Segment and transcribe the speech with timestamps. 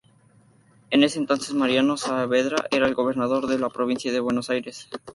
[0.89, 4.89] En ese entonces Mariano Saavedra era el gobernador de la provincia de Buenos Aires.